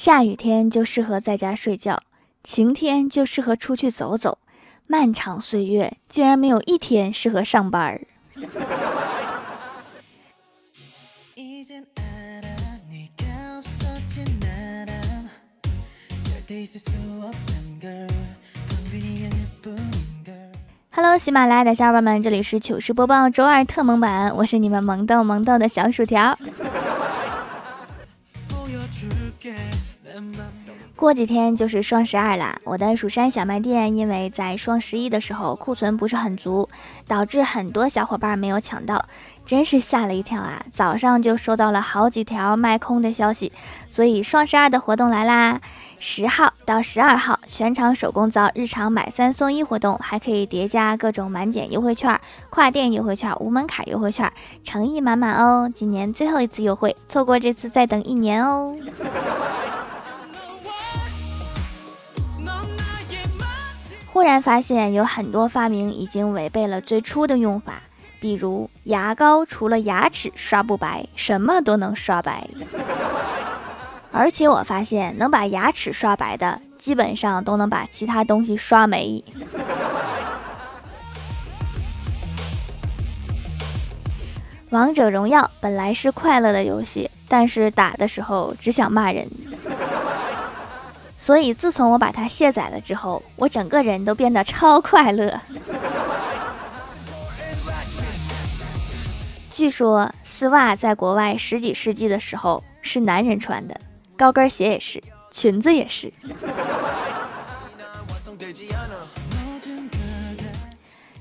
[0.00, 2.00] 下雨天就适合在家睡觉，
[2.44, 4.38] 晴天就适合出去走走。
[4.86, 8.06] 漫长岁月竟然没有一天适合上班儿。
[20.92, 26.38] Hello，喜马拉雅的小伙伴们，这里是糗事播报周二特蒙版，我是你们萌豆萌豆的小薯条。
[30.96, 36.68] 过几天就是双十二啦，我的蜀山小卖店因为在双十一的时候库存不是很足，
[37.06, 39.04] 导致很多小伙伴没有抢到，
[39.46, 40.60] 真是吓了一跳啊！
[40.72, 43.52] 早上就收到了好几条卖空的消息，
[43.92, 45.60] 所以双十二的活动来啦！
[46.00, 54.32] 十号到十二号，全场手工皂日常买三送一活动，还可以叠加各种满减优惠券、跨店优惠券、无门槛优惠券，
[54.64, 55.70] 诚意满满哦！
[55.72, 58.74] 今年最后一次优惠，错过这次再等一年哦。
[64.18, 67.82] 忽然发现有很多发明已经违背了最初的用法，
[68.18, 72.44] 比如牙膏除了牙齿刷不白，什么都能刷白。
[74.10, 79.22] 而且我发现能把牙齿刷白的，基本上都能把其他东西刷没。
[84.70, 89.28] 王者荣耀本来是快乐的游戏，但是打的时候只想骂人。
[91.20, 95.40] 所以，自从我把它卸载了之后，我整个人都变得超快乐。
[99.52, 103.76] 据说，丝袜在国外十几世纪的时候是男人穿的，
[104.16, 105.02] 高跟鞋也是，
[105.32, 106.12] 裙子也是。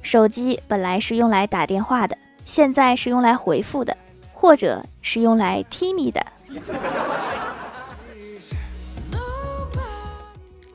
[0.04, 3.98] 手机本来是用来打电话的，现在是用来回复的，
[4.32, 6.24] 或者是用来踢米的。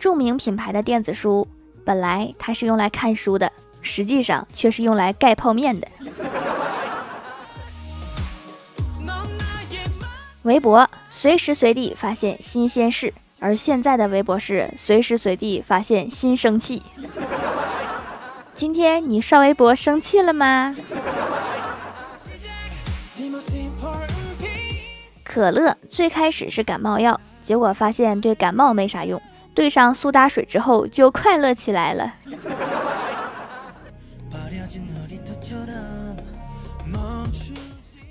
[0.02, 1.46] 著名品牌的电子书，
[1.84, 5.86] 本来它是用来看书的，实际上却是用来盖泡面的。
[10.42, 16.82] 微博随时随地发现新鲜事，而现在的微博是随时随地发现新生气。
[18.56, 20.74] 今天你刷微博生气了吗？
[25.22, 29.22] 可乐最开始是感冒药，结果发现对感冒没啥用。
[29.54, 32.12] 兑上苏打水之后，就快乐起来了。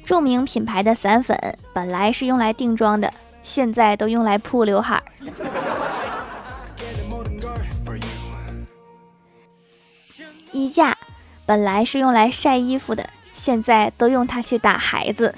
[0.05, 1.37] 著名品牌的散粉
[1.73, 3.13] 本来是用来定妆的，
[3.43, 5.01] 现在都用来铺刘海。
[10.51, 10.97] 衣架
[11.45, 15.33] 本来是用来晒衣服的，现在都用它去打孩子。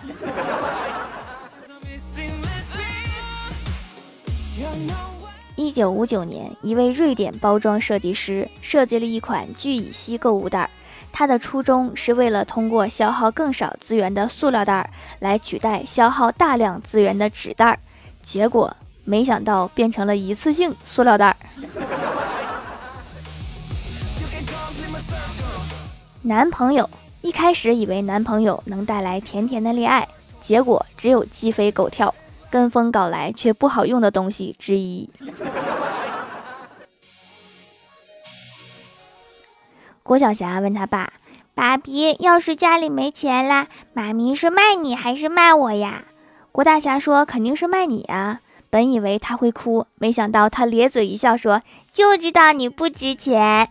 [5.73, 10.69] 九五九年，一位瑞典包装设计师设计了一款聚乙烯购物袋。
[11.11, 17.77] 他的初衷是为了通过消耗更少资源的塑料袋来取代消耗大量资源的纸袋。
[18.21, 21.35] 结果没想到变成了一次性塑料袋。
[26.21, 26.89] 男朋友
[27.21, 30.07] 一开始以为男朋友能带来甜甜的恋爱，
[30.41, 32.13] 结果只有鸡飞狗跳。
[32.53, 35.09] 跟风搞来却不好用的东西之一。
[40.03, 41.13] 郭晓霞问他爸
[41.55, 46.03] ：“爸比，要是家里没钱了，妈咪是卖你还是卖我呀？”
[46.53, 53.69] 郭大侠说：“肯定是卖你啊！”本以为他会哭，没想到他咧嘴一笑说：“就知道你不值钱。”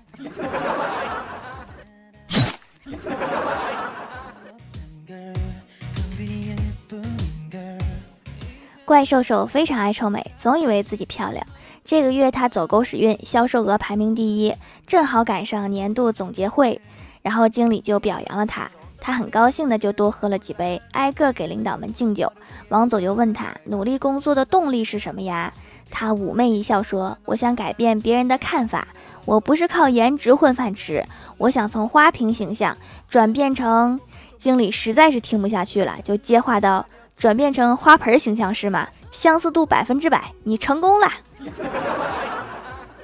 [8.93, 11.47] 怪兽兽非常爱臭美，总以为自己漂亮。
[11.83, 14.55] 这个月他走狗屎运，销售额排名第一，
[14.87, 16.79] 正好赶上年度总结会，
[17.23, 18.71] 然后经理就表扬了他，
[19.01, 22.31] 他很高兴的就多喝了几杯，挨个给领导们敬酒。
[22.69, 25.51] 王总就问他努力工作的动力是什么呀？
[25.91, 28.87] 他妩媚一笑说：“我想改变别人的看法，
[29.25, 31.03] 我不是靠颜值混饭吃，
[31.39, 32.77] 我想从花瓶形象
[33.09, 33.99] 转变成……”
[34.39, 36.85] 经理实在是听不下去了，就接话道。
[37.23, 38.89] 转变成花盆形象是吗？
[39.13, 41.09] 相似度百分之百，你成功了。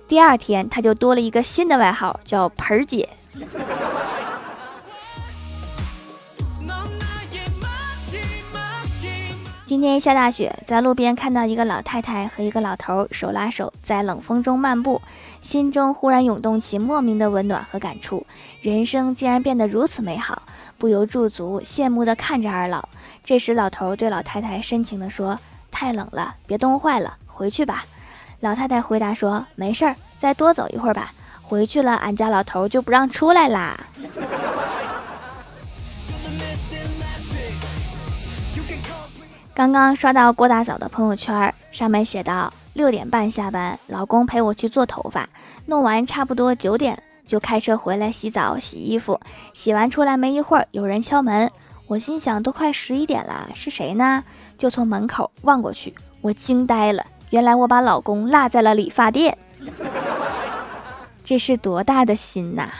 [0.08, 3.08] 第二天，他就多了一个新的外号，叫盆儿姐。
[9.64, 15.00] 今天下大雪，在路边看到一个老太太和一个老头手拉手在冷风中漫步，
[15.42, 18.26] 心中忽然涌动起莫名的温暖和感触。
[18.62, 20.42] 人生竟然变得如此美好，
[20.78, 22.88] 不由驻足羡慕地看着二老。
[23.24, 25.38] 这时，老头对老太太深情地说
[25.70, 27.84] ：“太冷了，别冻坏了，回去吧。
[28.40, 31.12] 老太太回答说：“没事儿，再多走一会儿吧。
[31.42, 33.76] 回去了，俺家老头就不让出来啦。
[39.52, 45.28] ”刚刚刷到郭大嫂的朋友圈，上面写道：“六点半下班，老公陪我去做头发，
[45.66, 49.20] 弄完差不多九点就开车回来洗澡洗衣服，
[49.52, 51.48] 洗完出来没一会儿，有人敲门。
[51.86, 54.24] 我心想都快十一点了，是谁呢？
[54.56, 59.36] 就从门口望过去，我惊呆了，原来我把老公落在了理发店，
[61.22, 62.70] 这是多大的心呐！”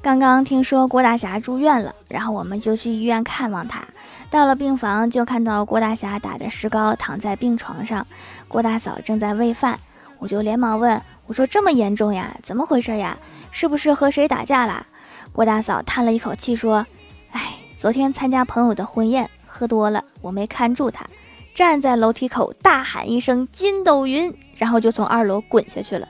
[0.00, 3.82] 刚刚听说郭大侠住院了，然后我们就去医院看望他。
[4.30, 8.06] 到了病房，就看到郭大侠打着石膏躺在病床上，
[8.46, 9.78] 郭大嫂正在喂饭。
[10.18, 12.36] 我就连忙问：“我说这么严重呀？
[12.42, 13.16] 怎么回事呀？
[13.50, 14.84] 是不是和谁打架了？”
[15.32, 16.84] 郭大嫂叹了一口气说
[17.32, 21.06] ：“哎，昨天参加朋友的婚宴，喝多了，我没看住他，
[21.54, 26.08] 站在楼梯口大喊一声‘筋斗云’，然后就从二楼滚下去了。”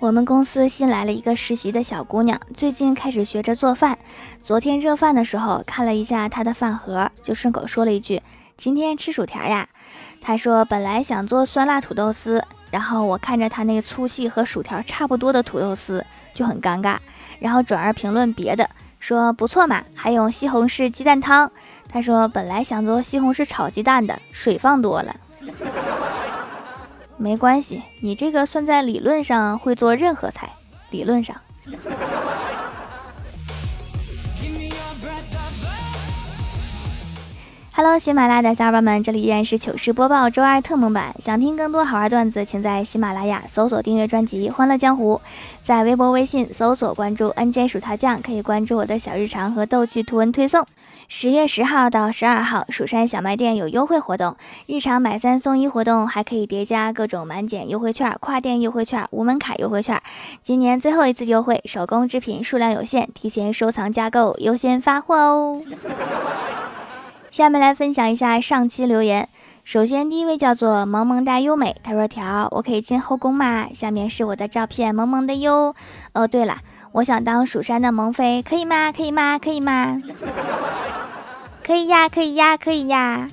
[0.00, 3.98] 我们公司新来了一个实习的小姑娘，最近开始学着做饭。
[4.42, 8.20] 昨天热饭的时候看了一下她的饭盒，就顺口说了一句
[8.56, 9.66] ：“今天吃薯条呀。”
[10.20, 16.04] 她说本来想做酸辣土豆丝，然后我看着她那个粗细和薯条差不多的土豆丝
[16.34, 16.96] 就很尴尬，
[17.38, 18.68] 然后转而评论别的，
[18.98, 21.50] 说不错嘛，还有西红柿鸡蛋汤。
[21.88, 25.16] 她说本来想做西红柿炒鸡蛋的，水放多了。
[27.16, 30.52] 没关系，你这个算在理论上会做任何菜，
[30.90, 31.36] 理论上。
[37.76, 41.12] Hello，喜马拉雅的小伙伴们，这里依然是糗事播报周二特蒙版。
[41.20, 45.20] 想听更多好玩段子，请在喜马拉雅搜索订阅专辑《欢乐江湖》，
[45.60, 50.64] 在微博、微信搜索关注 NJ 薯条酱，可以关注我的小日常和逗趣图文推送。
[51.08, 54.36] 十月十号到十二号，蜀山小卖店有优惠活动，
[54.66, 60.00] 日常买三送一活动，还可以叠加各种满减优惠券、跨店优惠券、无门槛优惠券。
[60.44, 65.60] 今年最后一次优惠，手工制品数量有限，提前收藏加购优先发货哦。
[67.34, 69.28] 下面来分享一下上期留言。
[69.64, 75.74] 首先，第一位叫做萌萌哒优美，他说：“条，我可以进后宫吗？”下面是我的照片，萌萌的哟。
[76.12, 76.58] 哦，对了，
[76.92, 78.92] 我想当蜀山的萌妃，可以吗？
[78.92, 79.36] 可以吗？
[79.36, 80.00] 可以吗？
[81.64, 83.28] 可以呀，可以呀，可以呀。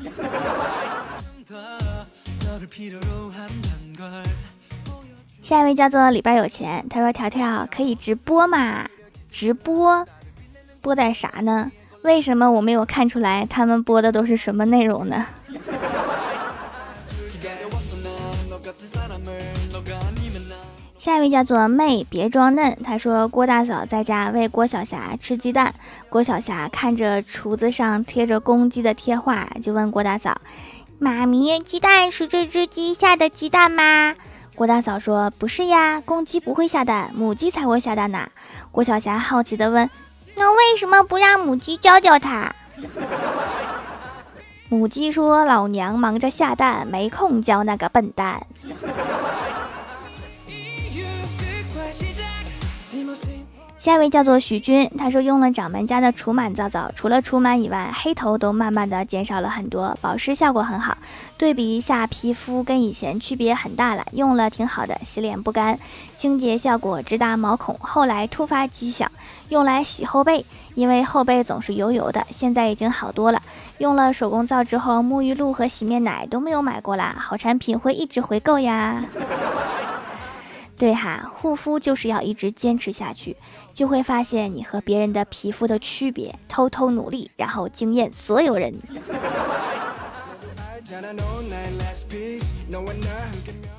[5.44, 8.84] 下一位叫做里边有钱，他说：“条条可以直播吗？
[9.30, 10.04] 直播，
[10.82, 11.72] 播点啥呢？”
[12.04, 15.26] 为什么我没有看出来他们播的都是什么内容呢？
[20.98, 22.78] 下一位叫做妹，别装嫩。
[22.84, 25.74] 他说郭大嫂在家喂郭晓霞吃鸡蛋，
[26.10, 30.40] 郭晓霞看着厨子上贴着公鸡的贴画，就问郭大嫂
[31.00, 34.14] ：“妈咪，鸡蛋是这只鸡下的鸡蛋吗？”
[34.54, 38.30] 郭大嫂说：“不是呀，公鸡不会下蛋，母鸡才会下蛋呢。”
[38.72, 39.90] 郭晓霞好奇的问。
[40.36, 42.52] 那为什么不让母鸡教教它？
[44.70, 48.48] 母鸡说：“老娘忙着下蛋，没空教那个笨蛋。”
[53.82, 60.96] 下一位叫做许军，他说用了掌门家的除螨皂皂，除了除螨以外，黑头都慢慢的减少了很多，保湿效果很好。
[61.36, 65.80] 对比一下皮肤，跟以前区别很大了，用了挺好的，洗脸不干，
[66.16, 67.76] 清洁效果直达毛孔。
[67.80, 69.12] 后来突发奇想，
[69.50, 70.46] 用来洗后背，
[70.76, 73.42] 因为后背总是油油的，现在已经好多了。
[73.80, 79.04] 用了手工皂之后，沐浴露和洗面奶都没有买过啦，好产品会一直回购呀。
[80.82, 83.38] 对哈，护肤就是要一直坚持下去，
[83.72, 86.34] 就会发现你和别人的皮肤的区别。
[86.50, 88.74] 偷偷努力，然后惊艳所有人。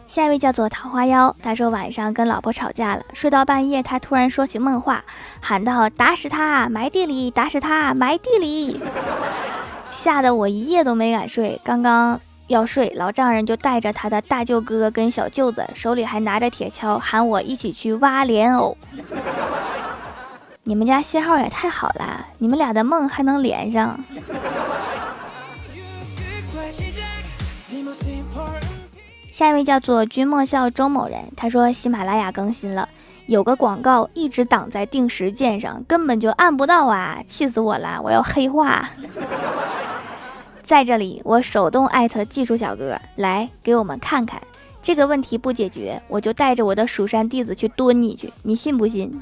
[0.07, 5.05] 下一位叫做桃花妖，他说晚上跟老婆吵架了，睡到半夜，他突然说起梦话，
[5.41, 7.33] 喊道：“打死他，埋地里！
[7.33, 8.81] 打死他，埋地里！”
[9.91, 11.61] 吓得我一夜都没敢睡。
[11.65, 12.21] 刚刚。
[12.53, 18.77] 要睡，老丈人就带着他的大舅哥跟小舅子，手里还拿着铁锹，喊我一起去挖莲藕。
[20.65, 23.99] 你们家信号也太好了，你们俩的梦还能连上。
[29.33, 32.87] 下一位叫做君莫笑周某人，他说喜马拉雅更新了，
[33.27, 38.87] 有个广告一直挡在定时键上，根本就按不到啊，气死我了，我要黑化。
[40.63, 44.41] 在这里，我手动艾特技术小哥来给我们看看，
[44.81, 49.13] 这个问题不解决，我就带着我的蜀山弟子去蹲你去，你信不信？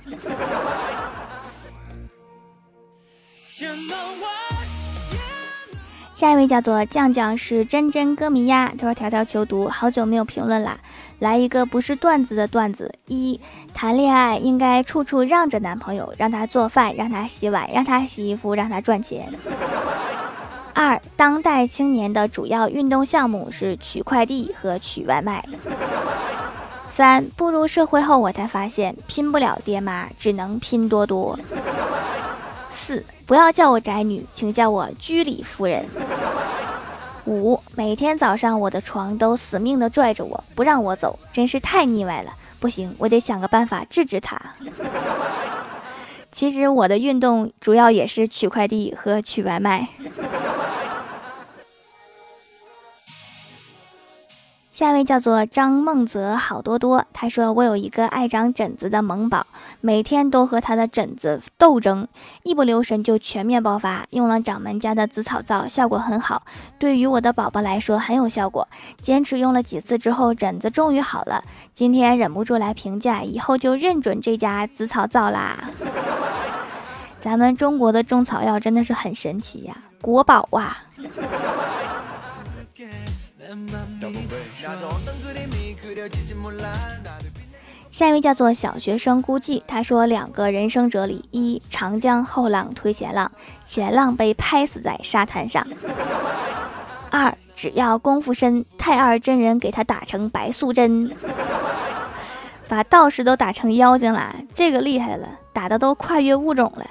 [6.14, 10.78] 下一位叫做酱酱是真真歌迷呀，他说条条求读，好久没有评论啦，
[11.18, 13.40] 来一个不是段子的段子：一，
[13.72, 19.32] 谈恋爱应该处处让着男朋友，让他做饭，让他洗碗，让他洗衣服，让他赚钱。
[20.82, 25.44] 二，当代青年的主要运动项目是取快递和取外卖。
[26.88, 31.38] 三，步入社会后我才发现，拼不了爹妈，只能拼多多。
[32.70, 35.84] 四，不要叫我宅女，请叫我居里夫人。
[37.26, 42.32] 五，每天早上我的床都死命的拽着我不让我走，真是太腻歪了。
[42.58, 44.40] 不行，我得想个办法治治他。
[46.32, 49.86] 其实我的运动主要也是取快递和取外卖。
[54.80, 59.46] 下一位叫做张梦泽好多多，他说我有一个爱长疹子的萌宝，
[59.82, 62.08] 每天都和他的疹子斗争，
[62.44, 64.06] 一不留神就全面爆发。
[64.08, 66.44] 用了掌门家的紫草皂，效果很好，
[66.78, 68.66] 对于我的宝宝来说很有效果。
[69.02, 71.44] 坚持用了几次之后，疹子终于好了。
[71.74, 75.68] 今天忍不住来评价，以后就认准这家紫草皂啦。
[77.20, 80.78] 咱们中国的中草药真的是很神奇呀，国宝啊！
[87.90, 93.30] 下一位叫做小学生估计，他说两个人生哲理：一，长江后浪推前浪，
[93.64, 95.64] 前浪被拍死在沙滩上；
[97.10, 101.10] 二，只要功夫深，太二真人给他打成白素贞，
[102.68, 106.86] 把道士都打成妖精了，这个厉害了，打的都跨越物种了。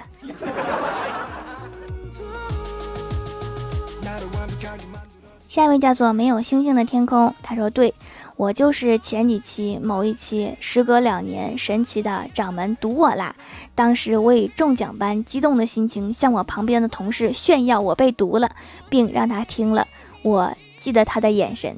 [5.50, 7.92] 下一位叫做没有星星的天空，他说：“对
[8.36, 13.34] 我就是前几期某一期，时隔两年，神奇的掌门读我啦！
[13.74, 18.48] 当时我以中奖般激动的心情向我旁边的同事炫耀我被读了，
[18.88, 19.88] 并让他听了。
[20.22, 21.76] 我记得他的眼神，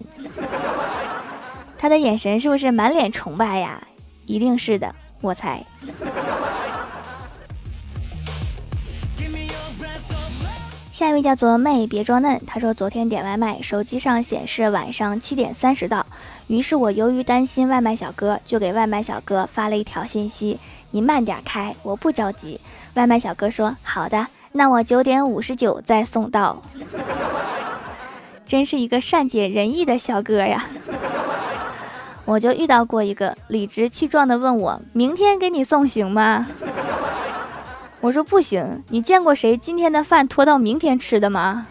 [1.78, 3.82] 他的眼神是不是满脸崇拜呀？
[4.26, 5.64] 一定是的，我猜。”
[11.02, 12.40] 下一位叫做妹，别装嫩。
[12.46, 16.06] 他说昨天点外卖，手机上显示晚上七点三十到。
[16.46, 20.60] 于是我由于担心外卖小哥，就给外卖小哥发了一条信息
[20.92, 22.60] ：“你慢点开，我不着急。”
[22.94, 26.62] 外卖小哥说：“好的，那我九点五十九再送到。”
[28.46, 30.66] 真是一个善解人意的小哥呀！
[32.24, 36.46] 我就遇到过一个理直气壮的问我：“明天给你送行吗？”
[38.02, 41.66] 我说不行，你见过谁今天的饭拖到明天吃的吗？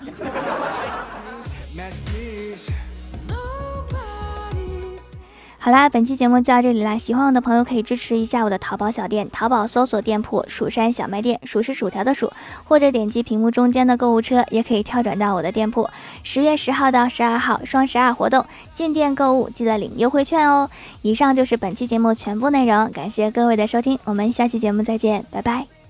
[5.60, 6.98] 好啦，本期节目就到这里啦！
[6.98, 12.32] 喜欢我的朋友可以支持一下我的淘宝小店，淘宝搜索店铺“蜀山小卖店”，蜀是薯条的蜀，
[12.64, 15.88] 或者点击屏幕中间的购物车，也可以跳转到我的店铺。
[16.24, 20.68] 十月十号到十二号双十二活动，进店购物记得领优惠券哦！
[21.04, 25.81] 以上就是本期节目全部内容，感谢各位的收听，我们下期节目再见，拜拜。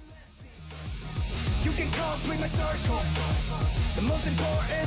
[2.47, 3.01] Circle.
[3.95, 4.80] The most important